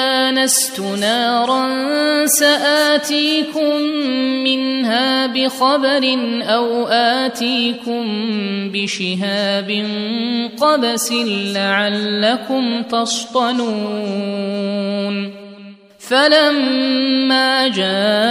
انست 0.00 0.80
نارا 0.80 1.66
سآتيكم 2.26 3.80
منها 4.44 5.26
بخبر 5.26 6.18
أو 6.42 6.86
آتيكم 6.88 8.04
بشهاب 8.72 9.86
قبس 10.60 11.12
لعلكم 11.54 12.82
تصطلون 12.82 14.20
فلما 15.98 17.68
جاءها 17.68 18.30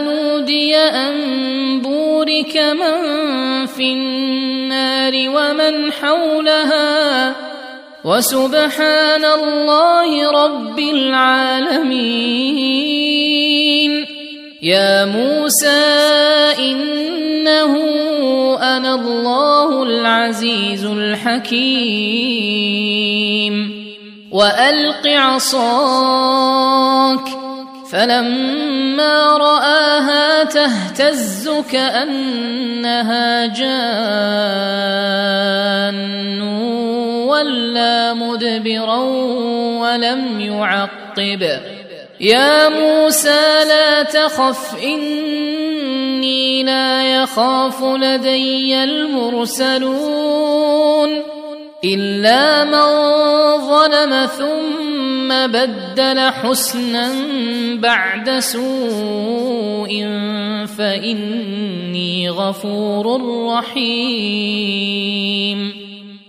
نودي 0.00 0.76
أن 0.76 1.14
بورك 1.80 2.56
من 2.56 3.66
في 3.66 3.92
النار 3.92 5.12
ومن 5.28 5.92
حولها 5.92 7.53
وسبحان 8.04 9.24
الله 9.24 10.30
رب 10.30 10.78
العالمين. 10.78 12.24
يا 14.62 15.04
موسى 15.04 15.84
إنه 16.58 17.72
أنا 18.60 18.94
الله 18.94 19.82
العزيز 19.82 20.84
الحكيم. 20.84 22.14
وألق 24.32 25.06
عصاك 25.06 26.44
فلما 27.90 29.36
رآها 29.36 30.44
تهتز 30.44 31.50
كأنها 31.72 33.46
جان. 33.46 34.44
وَلَّى 37.44 38.14
مُدْبِرًا 38.14 38.98
وَلَمْ 39.80 40.40
يُعَقِّبْ. 40.40 41.60
يَا 42.20 42.68
مُوسَى 42.68 43.64
لَا 43.68 44.02
تَخَفْ 44.02 44.84
إِنِّي 44.84 46.62
لَا 46.62 47.22
يَخَافُ 47.22 47.84
لَدَيَّ 47.84 48.84
الْمُرْسَلُونَ. 48.84 51.22
إِلَّا 51.84 52.64
مَن 52.64 52.88
ظَلَمَ 53.68 54.26
ثُمَّ 54.26 55.46
بَدَّلَ 55.46 56.20
حُسْنًا 56.20 57.12
بَعْدَ 57.74 58.38
سُوءٍ 58.38 60.04
فَإِنِّي 60.78 62.30
غَفُورٌ 62.30 63.20
رَّحِيمٌ. 63.58 65.83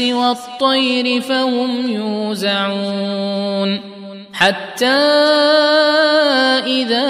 والطير 0.00 1.20
فهم 1.20 1.90
يوزعون. 1.90 3.80
حتى 4.32 4.86
إذا 6.66 7.06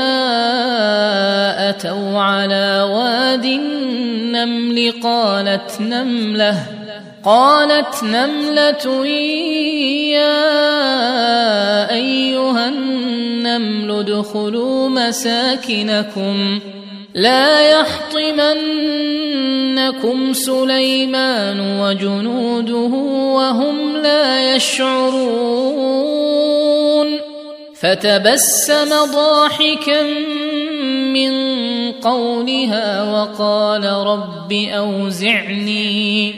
أتوا 1.69 2.21
على 2.21 2.88
واد 2.93 3.44
النمل 3.44 4.93
قالت 5.03 5.81
نملة 5.81 6.67
قالت 7.25 8.05
نملة 8.05 9.06
يا 10.12 10.55
أيها 11.91 12.69
النمل 12.69 13.91
ادخلوا 13.91 14.88
مساكنكم. 14.88 16.61
لا 17.14 17.81
يحطمن 17.81 18.84
يفتننكم 19.75 20.32
سليمان 20.32 21.81
وجنوده 21.81 22.94
وهم 23.34 23.96
لا 23.96 24.55
يشعرون. 24.56 26.05
فتبسم 27.75 28.88
ضاحكا 29.12 30.02
من 31.12 31.32
قولها 31.93 33.12
وقال 33.12 33.84
رب 33.84 34.52
أوزعني 34.52 36.34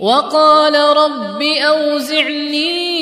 وقال 0.00 0.74
رب 0.74 1.42
أوزعني 1.42 2.92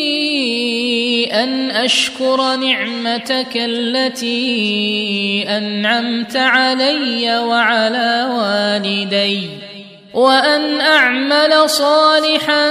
أن 1.25 1.70
أشكر 1.70 2.56
نعمتك 2.56 3.56
التي 3.56 5.44
أنعمت 5.49 6.37
علي 6.37 7.38
وعلى 7.38 8.28
والدي 8.38 9.49
وأن 10.14 10.81
أعمل 10.81 11.70
صالحا 11.70 12.67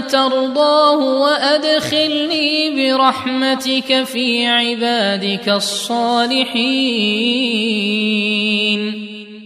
ترضاه 0.00 0.98
وأدخلني 0.98 2.70
برحمتك 2.70 4.04
في 4.04 4.46
عبادك 4.46 5.48
الصالحين. 5.48 6.64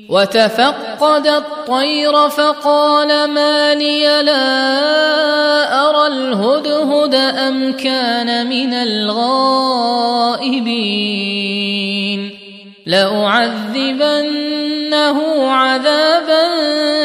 وتفقد 0.08 1.26
الطير 1.26 2.28
فقال 2.28 3.30
ما 3.30 3.74
لي 3.74 4.22
لا 4.22 5.88
أرى 5.88 6.06
الهدهد 6.06 7.14
أم 7.14 7.72
كان 7.72 8.46
من 8.46 8.74
الغائبين 8.74 9.88
لأعذبنه 12.86 14.38
عذابا 15.50 16.42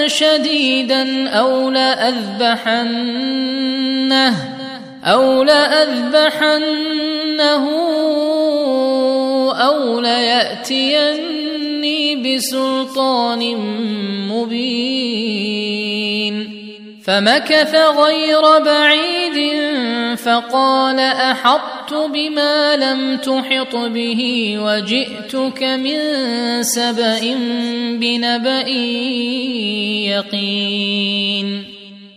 شديدا 0.07 1.29
أو 1.29 1.69
لأذبحنه 1.69 2.93
أو 5.03 5.43
لأذبحنه 5.43 6.63
أو 9.51 9.99
ليأتين 9.99 11.32
بسلطان 12.15 13.55
مبين 14.31 15.53
فمكث 17.05 17.75
غير 17.75 18.41
بعيد 18.65 19.53
فقال 20.17 20.99
أحطت 20.99 21.93
بما 21.93 22.75
لم 22.75 23.17
تحط 23.17 23.75
به 23.75 24.53
وجئتك 24.59 25.63
من 25.63 25.99
سبأ 26.63 27.37
بنبأ 27.99 28.67
يقين 30.07 31.72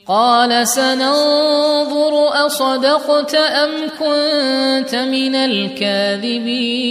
قال 0.08 0.68
سننظر 0.68 2.46
أصدقت 2.46 3.34
أم 3.34 3.70
كنت 3.98 4.94
من 4.94 5.34
الكاذبين. 5.34 6.90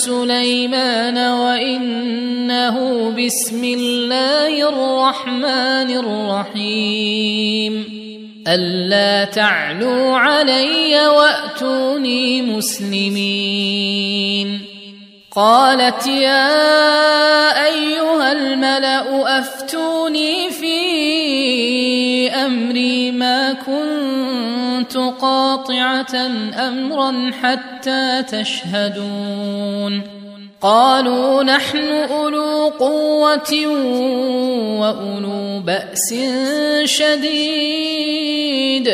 سليمان 0.00 1.18
وإنه 1.18 2.76
بسم 3.10 3.64
الله 3.64 4.68
الرحمن 4.68 5.90
الرحيم. 6.56 7.74
ألا 8.48 9.24
تعلوا 9.24 10.16
علي 10.16 11.06
وأتوني 11.08 12.42
مسلمين. 12.42 13.90
قالت 15.36 16.06
يا 16.06 16.48
أيها 17.66 18.32
الملأ 18.32 19.38
أفتوني 19.38 20.50
في 20.50 20.80
أمري؟ 22.30 23.10
ما 23.10 23.52
كنت 23.52 23.99
قاطعة 24.96 26.16
أمرا 26.68 27.30
حتى 27.42 28.22
تشهدون. 28.32 30.02
قالوا 30.62 31.42
نحن 31.42 31.88
أولو 31.88 32.68
قوة 32.68 33.66
وأولو 34.80 35.60
بأس 35.60 36.14
شديد. 36.84 38.90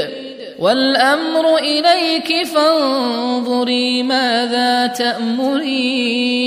والأمر 0.58 1.58
إليك 1.58 2.46
فانظري 2.46 4.02
ماذا 4.02 4.86
تأمرين. 4.86 6.46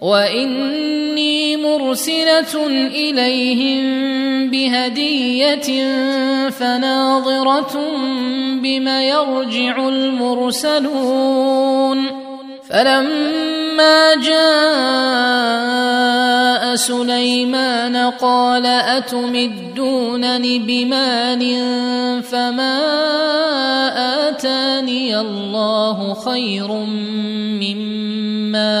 واني 0.00 1.56
مرسله 1.56 2.66
اليهم 2.86 3.80
بهديه 4.50 5.88
فناظره 6.50 7.76
بم 8.62 8.88
يرجع 8.88 9.88
المرسلون 9.88 11.40
فلما 12.70 14.14
جاء 14.14 15.40
سليمان 16.74 17.96
قال 17.96 18.66
اتمدونني 18.66 20.58
بمال 20.58 21.42
فما 22.22 22.78
اتاني 24.28 25.20
الله 25.20 26.14
خير 26.14 26.68
مما 27.60 28.80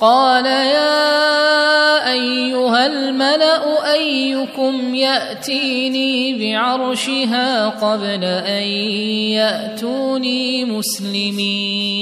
قال 0.00 0.46
يا 0.46 2.12
أيها 2.12 2.86
الملأ 2.86 3.92
أيكم 3.92 4.94
يأتيني 4.94 6.38
بعرشها 6.38 7.68
قبل 7.68 8.24
أن 8.24 8.62
يأتوني 9.32 10.64
مسلمين. 10.64 11.94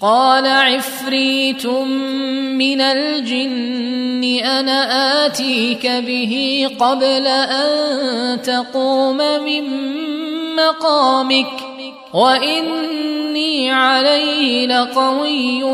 قال 0.00 0.46
عفريت 0.46 1.66
من 1.66 2.80
الجن 2.80 4.24
أنا 4.44 5.26
آتيك 5.26 5.86
به 5.86 6.66
قبل 6.80 7.26
أن 7.26 8.42
تقوم 8.42 9.16
من 9.16 9.64
مقامك. 10.56 11.65
واني 12.16 13.72
عليه 13.72 14.66
لقوي 14.66 15.64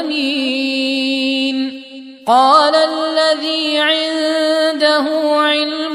امين 0.00 1.82
قال 2.26 2.74
الذي 2.74 3.78
عنده 3.78 5.04
علم 5.36 5.94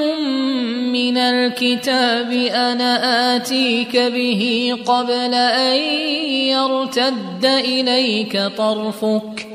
من 0.91 1.17
الكتاب 1.17 2.31
أنا 2.53 3.35
اتيك 3.35 3.97
به 3.97 4.75
قبل 4.85 5.33
ان 5.33 5.75
يرتد 6.53 7.45
اليك 7.45 8.41
طرفك 8.57 9.54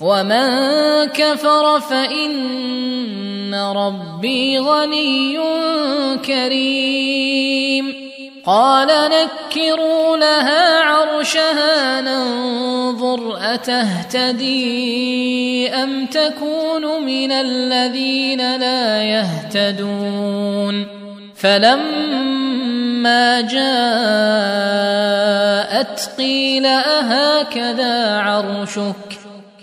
ومن 0.00 0.48
كفر 1.04 1.80
فان 1.80 3.54
ربي 3.54 4.58
غني 4.58 5.38
كريم 6.26 7.94
قال 8.46 8.88
نكروا 8.88 10.16
لها 10.16 10.80
عرشها 10.80 12.00
ننظر 12.00 13.38
اتهتدي 13.54 14.58
ام 15.68 16.06
تكون 16.06 17.04
من 17.04 17.32
الذين 17.32 18.56
لا 18.56 19.02
يهتدون 19.02 20.86
فلما 21.36 23.40
جاءت 23.40 23.56
قيل 26.18 26.66
اهكذا 26.66 28.18
عرشك 28.18 29.05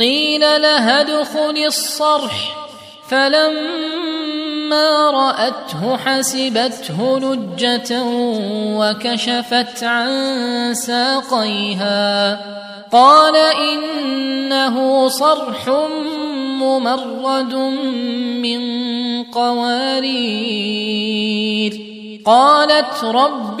قيل 0.00 0.40
لها 0.40 1.00
ادخل 1.00 1.64
الصرح. 1.66 2.56
فلما 3.10 5.10
رأته 5.10 5.96
حسبته 5.96 7.18
لجة 7.18 8.02
وكشفت 8.78 9.84
عن 9.84 10.10
ساقيها. 10.74 12.40
قال 12.92 13.36
إنه 13.36 15.08
صرح 15.08 15.68
ممرد 16.60 17.54
من 18.42 18.62
قوارير. 19.22 20.94
قالت 22.26 23.04
رب 23.04 23.60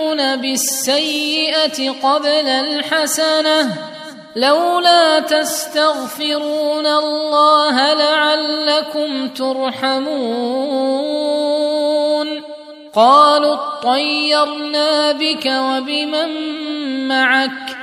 بالسيئة 0.35 1.91
قبل 2.03 2.47
الحسنة 2.47 3.91
لولا 4.35 5.19
تستغفرون 5.19 6.85
الله 6.85 7.93
لعلكم 7.93 9.27
ترحمون 9.27 10.81
قالوا 12.93 13.53
اطيرنا 13.53 15.11
بك 15.11 15.45
وبمن 15.45 16.29
معك 17.07 17.77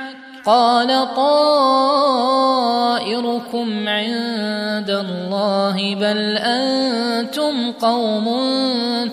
قال 0.45 1.15
طائركم 1.15 1.89
عند 3.89 4.89
الله 4.89 5.95
بل 5.95 6.37
أنتم 6.37 7.71
قوم 7.71 8.29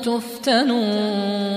تفتنون 0.04 1.56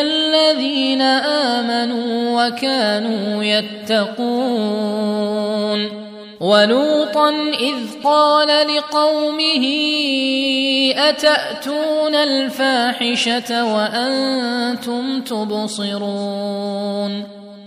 الذين 0.00 1.02
آمنوا 1.02 2.46
وكانوا 2.46 3.44
يتقون 3.44 4.90
ولوطا 6.40 7.30
إذ 7.60 7.76
قال 8.04 8.48
لقومه 8.76 9.66
أتأتون 10.96 12.14
الفاحشة 12.14 13.74
وأنتم 13.74 15.20
تبصرون 15.20 17.29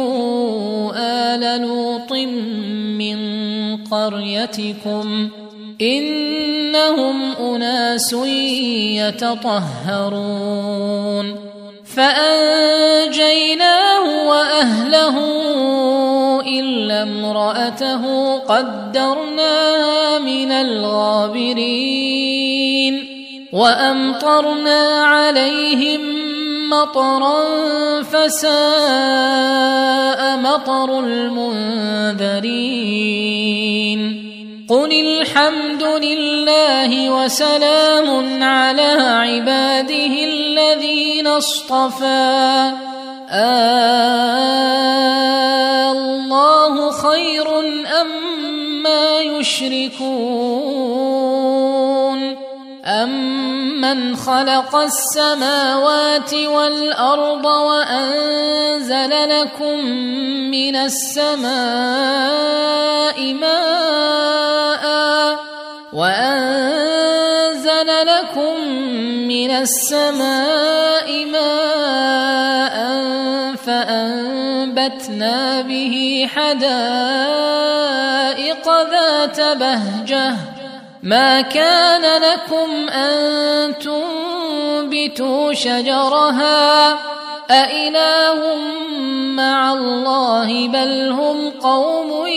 لوط 1.91 2.11
من 2.97 3.19
قريتكم 3.85 5.29
إنهم 5.81 7.31
أناس 7.31 8.13
يتطهرون 9.91 11.35
فأنجيناه 11.95 13.65
وأهله 14.29 15.17
إلا 16.41 17.03
امرأته 17.03 18.37
قدرناها 18.37 20.19
من 20.19 20.51
الغابرين 20.51 21.91
وأمطرنا 23.53 25.03
عليهم 25.03 26.20
مطرا 26.71 27.43
فساء 28.03 28.51
مطر 30.37 30.99
المنذرين. 30.99 32.31
قل 34.69 34.91
الحمد 34.91 35.83
لله 35.83 37.09
وسلام 37.09 38.43
على 38.43 38.91
عباده 39.23 40.13
الذين 40.23 41.27
اصطفى. 41.27 42.71
آه 43.29 44.31
الله 45.91 46.91
خير 46.91 47.59
أما 48.01 48.31
ما 48.83 49.19
يشركون؟ 49.19 50.01
أمن 53.81 54.15
خلق 54.15 54.75
السماوات 54.75 56.33
والأرض 56.33 57.45
وأنزل 57.45 59.29
لكم 59.29 59.85
من 60.51 60.75
السماء 60.75 61.53
ماء 63.33 64.85
وأنزل 65.93 67.87
لكم 68.05 68.67
من 69.27 69.51
السماء 69.51 71.25
ماء 71.25 72.75
فأنبتنا 73.65 75.61
به 75.61 76.27
حدائق 76.35 77.21
ذات 78.91 79.41
بهجة 79.41 80.50
ما 81.03 81.41
كان 81.41 82.21
لكم 82.21 82.89
أن 82.89 83.73
تنبتوا 83.79 85.53
شجرها 85.53 86.91
أإله 87.51 88.55
مع 89.35 89.73
الله 89.73 90.67
بل 90.67 91.09
هم 91.09 91.49
قوم 91.49 92.27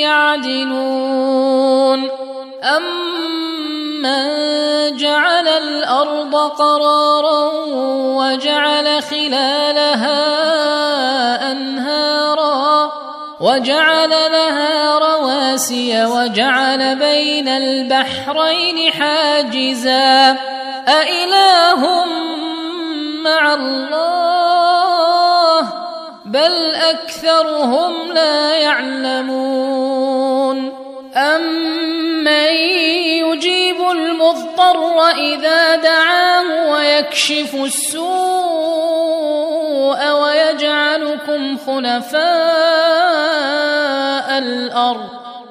يعدلون 0.00 2.08
أمن 2.76 4.28
جعل 4.96 5.48
الأرض 5.48 6.36
قرارا 6.36 7.50
وجعل 7.94 9.02
خلالها 9.02 10.22
أنهارا 11.52 12.92
وجعل 13.40 14.10
لها 14.10 14.98
رواسي 15.58 16.04
وجعل 16.04 16.96
بين 16.96 17.48
البحرين 17.48 18.92
حاجزا 18.92 20.36
أإله 20.88 22.04
مع 23.24 23.54
الله 23.54 24.68
بل 26.24 26.74
أكثرهم 26.74 28.12
لا 28.12 28.54
يعلمون 28.54 29.78
أمن 31.16 32.52
يجيب 33.26 33.90
المضطر 33.90 35.08
إذا 35.10 35.76
دعاه 35.76 36.70
ويكشف 36.70 37.54
السوء 37.54 38.08
ويجعلكم 40.12 41.56
خلفاء 41.66 42.18
الأرض 44.38 45.27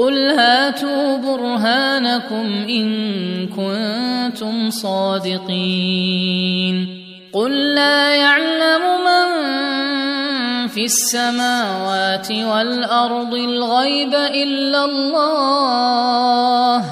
قل 0.00 0.30
هاتوا 0.30 1.16
برهانكم 1.16 2.66
إن 2.68 2.88
كنتم 3.46 4.70
صادقين 4.70 5.46
قل 7.32 7.74
لا 7.74 8.14
يعلم 8.14 8.82
من 9.04 9.26
في 10.68 10.84
السماوات 10.84 12.32
والارض 12.32 13.34
الغيب 13.34 14.14
الا 14.14 14.84
الله 14.84 16.84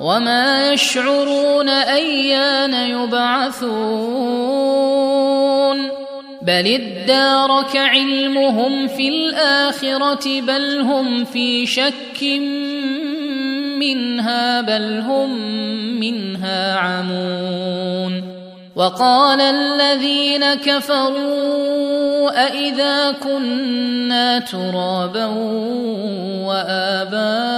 وما 0.00 0.72
يشعرون 0.72 1.68
ايان 1.68 2.74
يبعثون 2.74 4.40
بل 6.42 6.66
ادارك 6.66 7.76
علمهم 7.76 8.88
في 8.88 9.08
الاخره 9.08 10.40
بل 10.40 10.80
هم 10.80 11.24
في 11.24 11.66
شك 11.66 12.22
منها 13.78 14.60
بل 14.60 14.98
هم 14.98 15.30
منها 16.00 16.76
عمون 16.76 18.40
وقال 18.76 19.40
الذين 19.40 20.54
كفروا 20.54 22.30
أإذا 22.46 23.12
كنا 23.12 24.38
ترابا 24.38 25.26
وآباؤنا 26.46 27.50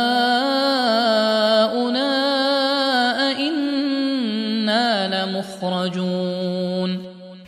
أئنا 3.31 5.25
لمخرجون 5.25 6.32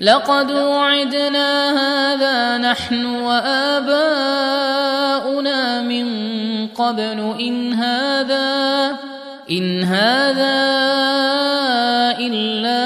لقد 0.00 0.50
وعدنا 0.50 1.70
هذا 1.70 2.58
نحن 2.58 3.04
وآباؤنا 3.04 3.92
من 5.82 6.06
قبل. 6.66 7.34
إن 7.40 7.72
هذا 7.72 8.96
إن 9.50 9.82
هذا 9.82 10.54
إلا 12.18 12.84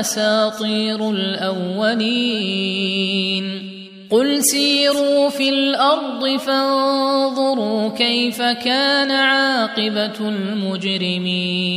أساطير 0.00 1.10
الأولين. 1.10 2.66
قل 4.10 4.44
سيروا 4.44 5.28
في 5.28 5.48
الأرض 5.48 6.36
فانظروا 6.36 7.88
كيف 7.88 8.42
كان 8.42 9.10
عاقبة 9.10 10.28
المجرمين. 10.28 11.76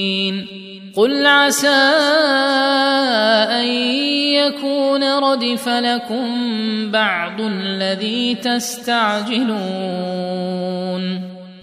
قل 1.01 1.25
عسى 1.25 1.67
ان 3.49 3.65
يكون 4.37 5.03
ردف 5.03 5.69
لكم 5.69 6.27
بعض 6.91 7.41
الذي 7.41 8.35
تستعجلون 8.35 9.51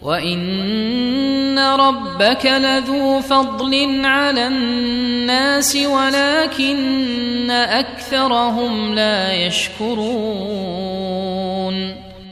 وان 0.02 1.58
ربك 1.58 2.46
لذو 2.46 3.20
فضل 3.20 4.00
على 4.04 4.46
الناس 4.46 5.76
ولكن 5.76 7.50
اكثرهم 7.50 8.94
لا 8.94 9.32
يشكرون 9.32 10.88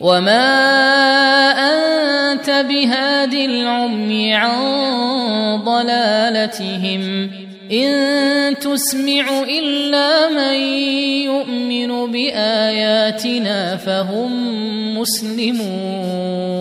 وما 0.00 0.46
انت 2.32 2.50
بهاد 2.50 3.34
العمي 3.34 4.34
عن 4.34 4.56
ضلالتهم 5.64 7.30
ان 7.72 8.58
تسمع 8.58 9.42
الا 9.48 10.28
من 10.28 10.54
يؤمن 11.24 12.12
باياتنا 12.12 13.76
فهم 13.76 14.30
مسلمون 14.98 16.56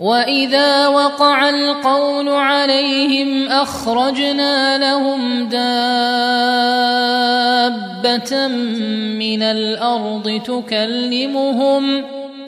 واذا 0.00 0.88
وقع 0.88 1.48
القول 1.48 2.28
عليهم 2.28 3.48
اخرجنا 3.48 4.78
لهم 4.78 5.48
دابه 5.48 6.64
من 9.18 9.42
الأرض 9.42 10.40
تكلمهم 10.44 12.04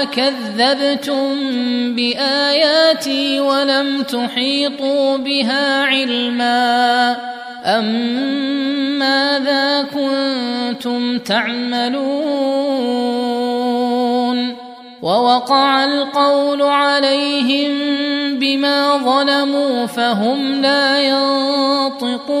قال 0.00 0.08
اكذبتم 0.08 1.34
بآياتي 1.94 3.40
ولم 3.40 4.02
تحيطوا 4.02 5.16
بها 5.16 5.84
علما 5.84 7.16
أم 7.64 7.84
ماذا 8.98 9.82
كنتم 9.82 11.18
تعملون 11.18 12.00
ووقع 15.02 15.84
القول 15.84 16.62
عليهم 16.62 17.70
بما 18.38 18.96
ظلموا 18.96 19.86
فهم 19.86 20.60
لا 20.62 21.00
ينطقون 21.00 22.40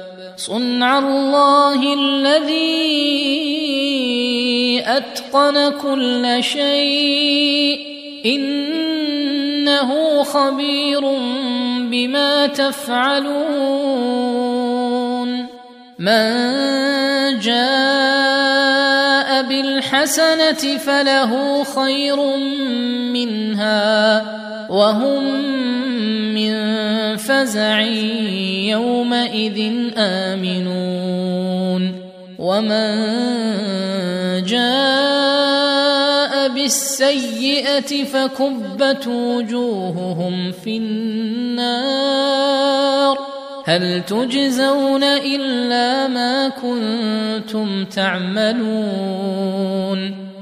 صنع 0.45 0.99
الله 0.99 1.93
الذي 1.93 2.81
أتقن 4.85 5.69
كل 5.69 6.43
شيء. 6.43 7.79
إنه 8.25 10.23
خبير 10.23 11.01
بما 11.91 12.47
تفعلون. 12.47 13.81
من 15.99 16.33
جاء 17.39 17.61
بالحسنة 19.41 20.77
فله 20.77 21.63
خير 21.63 22.17
منها 23.13 24.25
وهم 24.69 25.41
من 26.49 27.17
فزع 27.17 27.79
يومئذ 28.69 29.73
آمنون. 29.97 31.93
ومن 32.39 32.91
جاء 34.43 36.49
بالسيئة 36.49 38.03
فكبت 38.03 39.07
وجوههم 39.07 40.51
في 40.51 40.77
النار. 40.77 42.31
هل 43.65 44.03
تجزون 44.03 45.03
إلا 45.03 46.07
ما 46.07 46.49
كنتم 46.49 47.85
تعملون؟ 47.85 48.71